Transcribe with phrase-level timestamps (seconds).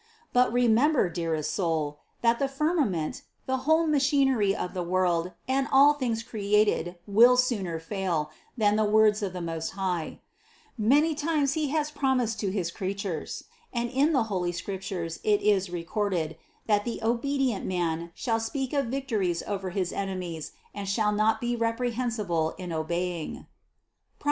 [0.33, 5.93] But remember, dearest soul, that the firmament, the whole machinery of the world and all
[5.93, 10.19] things created will sooner fail, than the words of the Most High
[10.75, 15.69] Many times He has promised to his creatures, and in the holy Scriptures it is
[15.69, 21.39] recorded, that the obedient man shall speak of victories over his enemies and shall not
[21.39, 23.45] be repre hensible in obeying (Prov.